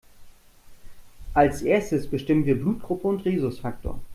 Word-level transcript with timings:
Als 1.35 1.61
Erstes 1.61 2.07
bestimmen 2.07 2.47
wir 2.47 2.59
Blutgruppe 2.59 3.07
und 3.07 3.23
Rhesusfaktor. 3.23 3.99